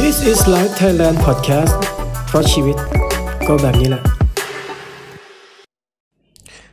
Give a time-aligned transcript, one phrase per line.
[0.00, 1.74] This is Life Thailand Podcast
[2.26, 2.76] เพราะชีวิต
[3.48, 4.02] ก็แบบนี้แหละ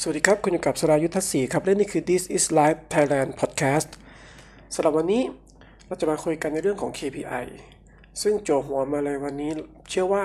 [0.00, 3.88] สวัสดีครับ คุณอยู่กับสรายุทธศรีครับ และนี่คือ This is Life Thailand Podcast
[4.74, 5.22] สำหรับวันนี้
[5.86, 7.44] เราจะมาคุยกันในเรื่องของ KPI
[8.22, 9.50] ซึ่งโจหัวมาเลยวันนี้
[9.90, 10.24] เชื่อว่า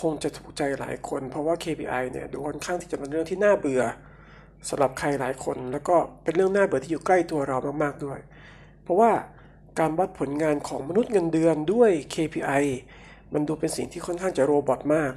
[0.00, 3.82] คงจะถูกใจหลายคน เพราะว่า KPI เนี่ยดูค่อนข้างที่จะเป็นเรื่องที่น่าเบื่อ
[4.68, 8.18] สำหรับใครหลายคน แล้วก็เป็นเรื่องน่าเบื่อที่อยู่ใกล้ตัวเรามากๆด้วย
[8.84, 9.12] เพราะว่า
[9.78, 12.64] การวัดผลงานของมนุษย์เงินเดือนด้วย KPI
[13.32, 15.12] มันดูเป็นสิ่งที่ค่อนข้างจะโรบอทมาก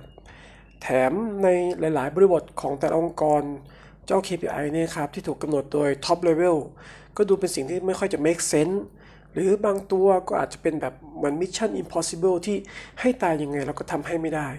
[0.81, 1.12] แถม
[1.43, 1.48] ใน
[1.95, 3.41] หลาย ๆ บริบทของแต่ละองค์กร
[4.05, 6.57] เจ้า KPI เนี่ยครับที่ถูกกำหนดโดย Top Level
[7.17, 8.77] ก็ดูเป็นสิ่งที่ไม่ค่อยจะ make sense
[9.34, 12.57] หรือบางตัวก็อาจจะเป็นแบบเหมือน Mission Impossible ที่
[13.01, 14.49] ให้ตายยังไงเราก็ทำให้ไม่ได้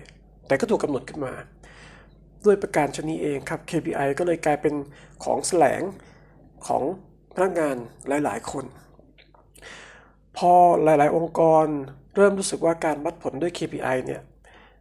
[0.47, 1.33] แต่ก็ถูกกำหนดขึ้นมา
[2.45, 4.75] ด้วยประการชนีเองครับ KPI ก็เลยกลายเป็น
[5.25, 5.83] ของแสลง
[6.67, 6.83] ของ
[7.35, 7.77] พนักงาน
[8.25, 8.65] หลาย ๆ คน
[10.39, 10.53] พอ
[10.85, 11.67] หลาย ๆ องค์กร
[12.17, 14.23] เริ่มรู้สึกว่าการวัดผลด้วย KPI เนี่ย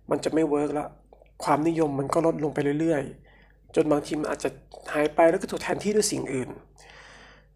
[0.09, 0.89] มันจะไม่เวิร์กแล้ว
[1.43, 3.03] ความนิยมมันก็ลดลงไปเรื่อย
[3.39, 4.49] ๆ จนบางทีมันอาจจะ
[4.93, 6.49] หายไปแล้วก็ถูกแทนที่ด้วยสิ่งอื่น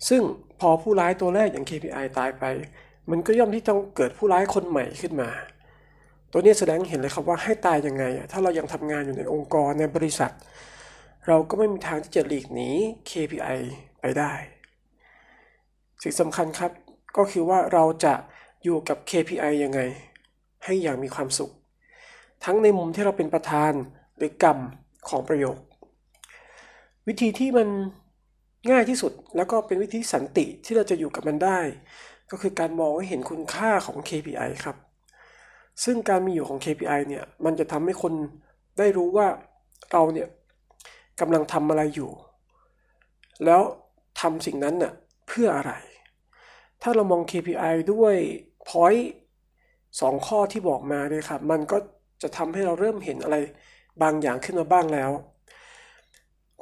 [0.07, 0.21] ซึ่ง
[0.59, 2.43] พอผู้ร้ายตัวแรกอย่าง KPI ตายไป
[3.11, 5.29] มันก็ย่อมที่ต้องเกิดผู้ร้ายคนใหม่ขึ้นมา
[6.31, 10.31] ตัวนี้แสดงเห็นเลยครับว่าให้ตายยังไง ถ้าเรายังทำงานอยู่ในองค์กรในบริษัท
[11.27, 12.69] เราก็ไม่มีทางที่จะหลีกหนี
[13.09, 13.57] KPI
[13.99, 14.33] ไปได้
[16.01, 16.71] สิ่งสำคัญครับ
[17.19, 18.13] ก็คือว่าเราจะ
[18.63, 19.79] อยู่กับ KPI ยังไง
[20.63, 21.51] ให้อย่างมีความสุข
[22.45, 23.71] ทั้งในมุมที่เราเป็นประธาน
[24.17, 24.59] หรือกรรม
[25.09, 25.57] ของประโยค
[27.07, 27.69] วิธีที่มัน
[28.69, 31.59] ง่ายที่สุดแล้วก็เป็นวิธีสันติที่เราจะอยู่กับมันได้
[32.31, 34.77] ก็คือการมองให้เห็นคุณค่าของ KPI ครับ
[35.83, 38.13] ซึ่งการมีอยู่ของ KPI เนี่ยมันจะทำให้คน
[38.77, 39.27] ได้รู้ว่า
[39.91, 40.27] เราเนี่ย
[41.19, 42.11] กำลังทำอะไรอยู่
[43.45, 43.61] แล้ว
[44.21, 44.93] ทำสิ่งนั้นน่ะ
[45.27, 45.73] เพื่ออะไร
[46.81, 48.15] ถ้าเรามอง KPI ด้วย
[48.69, 49.05] point
[50.01, 51.77] สองข้อที่บอกมาเนี่ยครับ มันก็
[52.21, 53.37] จะทำให้เราเริ่มเห็นอะไร
[54.01, 55.11] บางอย่างขึ้นมาบ้างแล้ว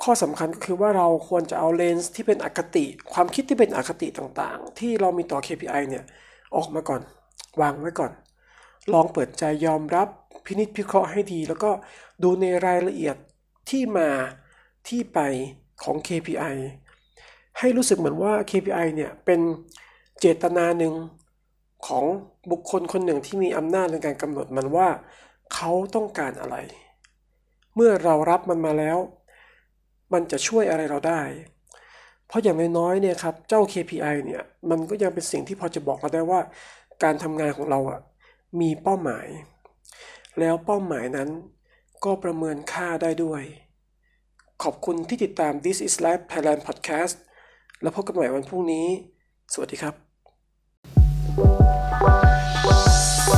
[0.03, 6.03] ข้อสำคัญก็คือว่าเราควรจะเอาเลนส์ที่เป็นอคติ ความคิดที่เป็นอคติต่างๆ ที่เรามีต่อ KPI เนี่ย
[6.55, 7.01] ออกมาก่อน
[7.61, 8.11] วางไว้ก่อน
[8.93, 10.07] ลองเปิดใจยอมรับ
[10.45, 11.71] พินิจพิเคราะห์ให้ดี แล้วก็
[12.23, 13.15] ดูในรายละเอียด
[13.69, 14.09] ที่มา
[14.87, 15.19] ที่ไป
[15.83, 16.55] ของ KPI
[17.59, 19.39] ให้รู้สึกเหมือนว่า KPI เนี่ยเป็น
[20.19, 20.93] เจตนาหนึ่ง
[21.87, 22.05] ของ
[22.51, 24.89] บุคคลคนหนึ่งที่มีอำนาจในการกำหนดมันว่า
[25.53, 26.55] เขาต้องการอะไร
[27.75, 28.97] เมื่อเรารับมันมาแล้ว
[30.13, 31.21] มันจะช่วยอะไรเราได้
[32.27, 36.39] เพราะอย่างน้อยๆเนี่ยครับเจ้า KPI เนี่ยมันก็ยังเป็นสิ่งที่พอจะบอกเราได้ว่า
[37.03, 37.99] การทำงานของเราอะ
[38.59, 39.27] มีเป้าหมาย
[40.39, 41.29] แล้วเป้าหมายนั้น
[42.05, 43.43] ก็ประเมินค่าได้ด้วย
[44.63, 47.15] ขอบคุณที่ติดตาม This is Life Thailand Podcast
[47.81, 48.87] แล้วพบกันใหม่วันพรุ่งนี้
[49.53, 50.06] สวัสดีครับ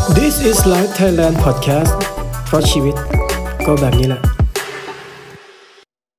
[0.08, 1.92] This is Life Thailand Podcast
[2.46, 2.94] เพราะชีวิต
[3.66, 4.20] ก็แบบนี้แหละ